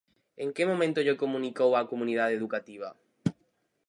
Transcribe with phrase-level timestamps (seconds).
[0.43, 2.89] ¿En que momento llo comunicou á comunidade educativa?